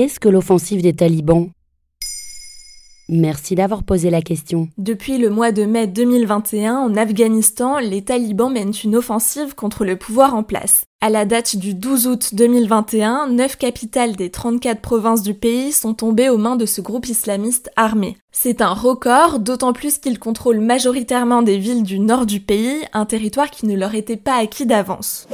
Qu'est-ce 0.00 0.18
que 0.18 0.30
l'offensive 0.30 0.80
des 0.80 0.94
talibans? 0.94 1.50
Merci 3.10 3.54
d'avoir 3.54 3.82
posé 3.82 4.08
la 4.08 4.22
question. 4.22 4.70
Depuis 4.78 5.18
le 5.18 5.28
mois 5.28 5.52
de 5.52 5.66
mai 5.66 5.86
2021, 5.88 6.78
en 6.78 6.96
Afghanistan, 6.96 7.78
les 7.80 8.00
talibans 8.00 8.50
mènent 8.50 8.72
une 8.82 8.96
offensive 8.96 9.54
contre 9.54 9.84
le 9.84 9.96
pouvoir 9.96 10.34
en 10.34 10.42
place. 10.42 10.84
À 11.02 11.10
la 11.10 11.26
date 11.26 11.56
du 11.56 11.74
12 11.74 12.06
août 12.06 12.30
2021, 12.34 13.26
neuf 13.26 13.56
capitales 13.56 14.16
des 14.16 14.30
34 14.30 14.80
provinces 14.80 15.22
du 15.22 15.34
pays 15.34 15.70
sont 15.70 15.92
tombées 15.92 16.30
aux 16.30 16.38
mains 16.38 16.56
de 16.56 16.64
ce 16.64 16.80
groupe 16.80 17.06
islamiste 17.06 17.70
armé. 17.76 18.16
C'est 18.32 18.62
un 18.62 18.72
record, 18.72 19.38
d'autant 19.38 19.74
plus 19.74 19.98
qu'ils 19.98 20.18
contrôlent 20.18 20.60
majoritairement 20.60 21.42
des 21.42 21.58
villes 21.58 21.82
du 21.82 21.98
nord 21.98 22.24
du 22.24 22.40
pays, 22.40 22.86
un 22.94 23.04
territoire 23.04 23.50
qui 23.50 23.66
ne 23.66 23.76
leur 23.76 23.94
était 23.94 24.16
pas 24.16 24.36
acquis 24.36 24.64
d'avance. 24.64 25.28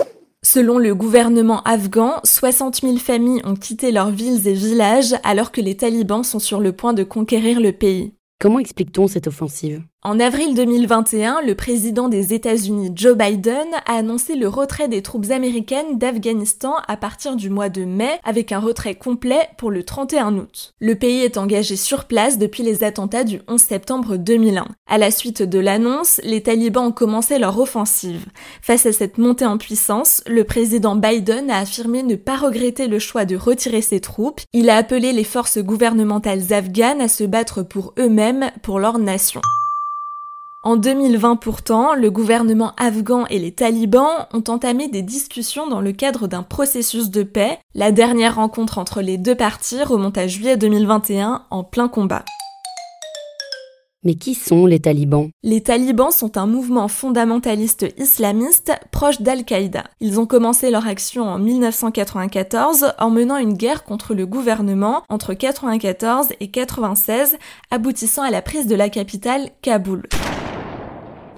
Selon 0.48 0.78
le 0.78 0.94
gouvernement 0.94 1.60
afghan, 1.64 2.20
60 2.22 2.82
000 2.82 2.98
familles 2.98 3.42
ont 3.42 3.56
quitté 3.56 3.90
leurs 3.90 4.12
villes 4.12 4.46
et 4.46 4.52
villages 4.52 5.16
alors 5.24 5.50
que 5.50 5.60
les 5.60 5.76
talibans 5.76 6.22
sont 6.22 6.38
sur 6.38 6.60
le 6.60 6.70
point 6.70 6.92
de 6.92 7.02
conquérir 7.02 7.60
le 7.60 7.72
pays. 7.72 8.14
Comment 8.40 8.60
explique-t-on 8.60 9.08
cette 9.08 9.26
offensive? 9.26 9.82
En 10.06 10.20
avril 10.20 10.54
2021, 10.54 11.40
le 11.44 11.56
président 11.56 12.08
des 12.08 12.32
États-Unis 12.32 12.92
Joe 12.94 13.18
Biden 13.18 13.66
a 13.86 13.94
annoncé 13.94 14.36
le 14.36 14.46
retrait 14.46 14.86
des 14.86 15.02
troupes 15.02 15.32
américaines 15.32 15.98
d'Afghanistan 15.98 16.74
à 16.86 16.96
partir 16.96 17.34
du 17.34 17.50
mois 17.50 17.70
de 17.70 17.84
mai 17.84 18.20
avec 18.22 18.52
un 18.52 18.60
retrait 18.60 18.94
complet 18.94 19.48
pour 19.58 19.72
le 19.72 19.82
31 19.82 20.36
août. 20.36 20.74
Le 20.78 20.94
pays 20.94 21.22
est 21.22 21.36
engagé 21.36 21.74
sur 21.74 22.04
place 22.04 22.38
depuis 22.38 22.62
les 22.62 22.84
attentats 22.84 23.24
du 23.24 23.40
11 23.48 23.60
septembre 23.60 24.16
2001. 24.16 24.68
À 24.86 24.96
la 24.96 25.10
suite 25.10 25.42
de 25.42 25.58
l'annonce, 25.58 26.20
les 26.22 26.44
talibans 26.44 26.86
ont 26.86 26.92
commencé 26.92 27.40
leur 27.40 27.58
offensive. 27.58 28.26
Face 28.62 28.86
à 28.86 28.92
cette 28.92 29.18
montée 29.18 29.44
en 29.44 29.58
puissance, 29.58 30.22
le 30.28 30.44
président 30.44 30.94
Biden 30.94 31.50
a 31.50 31.58
affirmé 31.58 32.04
ne 32.04 32.14
pas 32.14 32.36
regretter 32.36 32.86
le 32.86 33.00
choix 33.00 33.24
de 33.24 33.34
retirer 33.34 33.82
ses 33.82 33.98
troupes. 33.98 34.40
Il 34.52 34.70
a 34.70 34.76
appelé 34.76 35.12
les 35.12 35.24
forces 35.24 35.58
gouvernementales 35.58 36.52
afghanes 36.52 37.00
à 37.00 37.08
se 37.08 37.24
battre 37.24 37.64
pour 37.64 37.92
eux-mêmes, 37.98 38.52
pour 38.62 38.78
leur 38.78 39.00
nation. 39.00 39.40
En 40.66 40.74
2020 40.74 41.36
pourtant, 41.36 41.94
le 41.94 42.10
gouvernement 42.10 42.72
afghan 42.76 43.24
et 43.30 43.38
les 43.38 43.52
talibans 43.52 44.26
ont 44.32 44.42
entamé 44.48 44.88
des 44.88 45.02
discussions 45.02 45.68
dans 45.68 45.80
le 45.80 45.92
cadre 45.92 46.26
d'un 46.26 46.42
processus 46.42 47.08
de 47.08 47.22
paix. 47.22 47.60
La 47.76 47.92
dernière 47.92 48.34
rencontre 48.34 48.78
entre 48.78 49.00
les 49.00 49.16
deux 49.16 49.36
parties 49.36 49.84
remonte 49.84 50.18
à 50.18 50.26
juillet 50.26 50.56
2021 50.56 51.44
en 51.50 51.62
plein 51.62 51.86
combat. 51.86 52.24
Mais 54.02 54.16
qui 54.16 54.34
sont 54.34 54.66
les 54.66 54.80
talibans? 54.80 55.30
Les 55.44 55.62
talibans 55.62 56.10
sont 56.10 56.36
un 56.36 56.46
mouvement 56.46 56.88
fondamentaliste 56.88 57.86
islamiste 57.96 58.72
proche 58.90 59.20
d'Al-Qaïda. 59.20 59.84
Ils 60.00 60.18
ont 60.18 60.26
commencé 60.26 60.72
leur 60.72 60.88
action 60.88 61.28
en 61.28 61.38
1994 61.38 62.92
en 62.98 63.10
menant 63.10 63.36
une 63.36 63.54
guerre 63.54 63.84
contre 63.84 64.14
le 64.14 64.26
gouvernement 64.26 65.04
entre 65.08 65.30
1994 65.30 66.32
et 66.40 66.46
1996, 66.46 67.36
aboutissant 67.70 68.22
à 68.22 68.30
la 68.32 68.42
prise 68.42 68.66
de 68.66 68.74
la 68.74 68.88
capitale 68.88 69.50
Kaboul. 69.62 70.02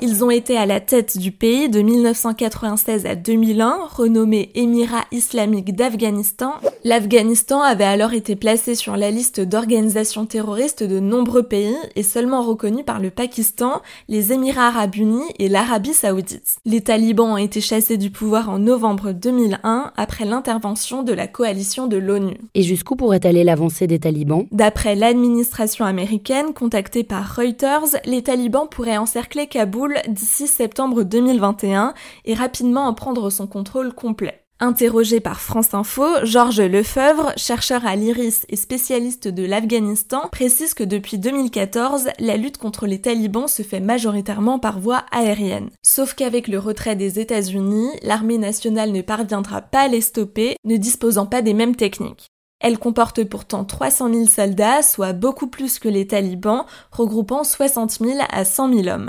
Ils 0.01 0.23
ont 0.23 0.31
été 0.31 0.57
à 0.57 0.65
la 0.65 0.79
tête 0.79 1.19
du 1.19 1.33
pays 1.33 1.69
de 1.69 1.83
1996 1.83 3.05
à 3.05 3.17
2001, 3.17 3.79
renommé 3.91 4.51
Émirat 4.55 5.05
islamique 5.11 5.75
d'Afghanistan. 5.75 6.53
L'Afghanistan 6.85 7.63
avait 7.63 7.83
alors 7.83 8.13
été 8.13 8.37
placé 8.37 8.77
sur 8.77 8.97
la 8.97 9.11
liste 9.11 9.41
d'organisations 9.41 10.25
terroristes 10.25 10.85
de 10.85 11.01
nombreux 11.01 11.43
pays 11.43 11.75
et 11.97 12.05
seulement 12.05 12.43
reconnu 12.43 12.85
par 12.85 13.01
le 13.01 13.11
Pakistan, 13.11 13.83
les 14.09 14.33
Émirats 14.33 14.69
arabes 14.69 14.95
unis 14.95 15.25
et 15.41 15.49
l'Arabie 15.49 15.95
saoudite. 15.95 16.59
Les 16.65 16.81
talibans 16.81 17.33
ont 17.33 17.37
été 17.37 17.61
chassés 17.61 17.97
du 17.97 18.11
pouvoir 18.11 18.51
en 18.51 18.61
novembre 18.61 19.11
2001 19.11 19.91
après 19.97 20.25
l'intervention 20.25 21.03
de 21.03 21.13
la 21.13 21.27
coalition 21.27 21.89
de 21.89 21.97
l'ONU. 21.97 22.37
Et 22.55 22.63
jusqu'où 22.63 22.95
pourrait 22.95 23.27
aller 23.27 23.43
l'avancée 23.43 23.89
des 23.89 23.99
talibans? 23.99 24.47
D'après 24.53 24.95
l'administration 24.95 25.85
américaine 25.85 26.55
contactée 26.55 27.03
par 27.03 27.35
Reuters, 27.35 27.97
les 28.05 28.23
talibans 28.23 28.69
pourraient 28.71 28.97
encercler 28.97 29.49
Kaboul 29.49 29.88
d'ici 30.09 30.47
septembre 30.47 31.03
2021 31.03 31.95
et 32.25 32.35
rapidement 32.35 32.87
en 32.87 32.95
prendre 32.95 33.31
son 33.31 33.47
contrôle 33.47 33.93
complet. 33.93 34.45
Interrogé 34.61 35.21
par 35.21 35.41
France 35.41 35.73
Info, 35.73 36.05
Georges 36.25 36.61
Lefebvre, 36.61 37.33
chercheur 37.37 37.87
à 37.87 37.95
l'IRIS 37.95 38.45
et 38.49 38.57
spécialiste 38.57 39.29
de 39.29 39.45
l'Afghanistan, 39.45 40.23
précise 40.33 40.75
que 40.75 40.83
depuis 40.83 41.19
2014, 41.19 42.09
la 42.19 42.37
lutte 42.37 42.59
contre 42.59 42.89
les 42.89 43.01
talibans 43.01 43.47
se 43.47 43.63
fait 43.63 43.79
majoritairement 43.79 44.59
par 44.59 44.81
voie 44.81 45.05
aérienne. 45.13 45.71
Sauf 45.85 46.15
qu'avec 46.15 46.49
le 46.49 46.59
retrait 46.59 46.97
des 46.97 47.21
États-Unis, 47.21 47.91
l'armée 48.03 48.39
nationale 48.39 48.91
ne 48.91 49.01
parviendra 49.03 49.63
pas 49.63 49.83
à 49.83 49.89
les 49.89 50.01
stopper, 50.01 50.57
ne 50.65 50.77
disposant 50.77 51.27
pas 51.27 51.41
des 51.41 51.55
mêmes 51.55 51.77
techniques. 51.77 52.27
Elle 52.61 52.81
comporte 52.81 53.23
pourtant 53.23 53.65
300 53.65 54.13
000 54.13 54.27
soldats, 54.27 54.83
soit 54.83 55.13
beaucoup 55.13 55.47
plus 55.47 55.79
que 55.79 55.89
les 55.89 56.09
talibans, 56.09 56.65
regroupant 56.91 57.45
60 57.45 57.93
000 58.01 58.19
à 58.29 58.45
100 58.45 58.75
000 58.75 58.89
hommes. 58.89 59.09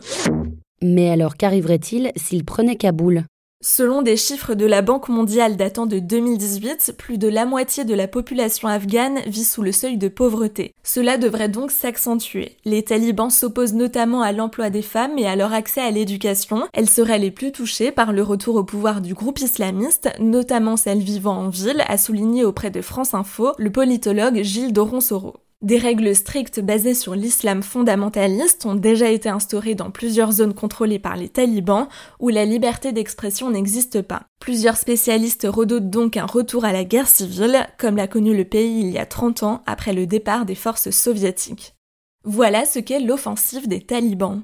Mais 0.81 1.09
alors 1.09 1.37
qu'arriverait-il 1.37 2.11
s'il 2.15 2.45
prenait 2.45 2.75
Kaboul? 2.75 3.25
Selon 3.61 4.01
des 4.01 4.15
chiffres 4.15 4.53
de 4.53 4.65
la 4.65 4.81
Banque 4.81 5.09
mondiale 5.09 5.57
datant 5.57 5.85
de 5.85 5.99
2018, 5.99 6.93
plus 6.97 7.17
de 7.17 7.27
la 7.27 7.45
moitié 7.45 7.83
de 7.83 7.93
la 7.93 8.07
population 8.07 8.69
afghane 8.69 9.19
vit 9.27 9.43
sous 9.43 9.61
le 9.61 9.73
seuil 9.73 9.97
de 9.97 10.07
pauvreté. 10.07 10.73
Cela 10.81 11.17
devrait 11.17 11.49
donc 11.49 11.71
s'accentuer. 11.71 12.55
Les 12.63 12.83
talibans 12.83 13.29
s'opposent 13.29 13.73
notamment 13.73 14.21
à 14.21 14.31
l'emploi 14.31 14.69
des 14.69 14.81
femmes 14.81 15.17
et 15.17 15.27
à 15.27 15.35
leur 15.35 15.51
accès 15.51 15.81
à 15.81 15.91
l'éducation. 15.91 16.69
Elles 16.71 16.89
seraient 16.89 17.19
les 17.19 17.31
plus 17.31 17.51
touchées 17.51 17.91
par 17.91 18.13
le 18.13 18.23
retour 18.23 18.55
au 18.55 18.63
pouvoir 18.63 19.01
du 19.01 19.13
groupe 19.13 19.41
islamiste, 19.41 20.09
notamment 20.19 20.77
celles 20.77 20.99
vivant 20.99 21.35
en 21.35 21.49
ville, 21.49 21.83
a 21.89 21.97
souligné 21.97 22.45
auprès 22.45 22.71
de 22.71 22.81
France 22.81 23.13
Info 23.13 23.51
le 23.57 23.71
politologue 23.71 24.41
Gilles 24.41 24.71
Doron-Soro. 24.71 25.35
Des 25.61 25.77
règles 25.77 26.15
strictes 26.15 26.61
basées 26.61 26.93
sur 26.93 27.15
l'islam 27.15 27.63
fondamentaliste 27.63 28.65
ont 28.65 28.75
déjà 28.75 29.09
été 29.09 29.27
instaurées 29.27 29.75
dans 29.75 29.91
plusieurs 29.91 30.31
zones 30.31 30.53
contrôlées 30.53 30.99
par 30.99 31.17
les 31.17 31.27
talibans 31.27 31.89
où 32.21 32.29
la 32.29 32.45
liberté 32.45 32.93
d'expression 32.93 33.51
n'existe 33.51 34.01
pas. 34.01 34.23
Plusieurs 34.39 34.77
spécialistes 34.77 35.45
redoutent 35.49 35.89
donc 35.89 36.15
un 36.15 36.25
retour 36.25 36.63
à 36.63 36.71
la 36.71 36.85
guerre 36.85 37.09
civile, 37.09 37.67
comme 37.77 37.97
l'a 37.97 38.07
connu 38.07 38.37
le 38.37 38.45
pays 38.45 38.79
il 38.79 38.89
y 38.89 38.97
a 38.97 39.05
30 39.05 39.43
ans 39.43 39.61
après 39.65 39.91
le 39.91 40.07
départ 40.07 40.45
des 40.45 40.55
forces 40.55 40.91
soviétiques. 40.91 41.75
Voilà 42.23 42.63
ce 42.63 42.79
qu'est 42.79 43.01
l'offensive 43.01 43.67
des 43.67 43.81
talibans. 43.81 44.43